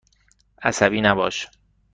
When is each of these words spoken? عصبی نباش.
عصبی 0.61 1.01
نباش. 1.01 1.47